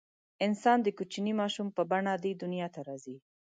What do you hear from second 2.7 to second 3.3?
ته راځي.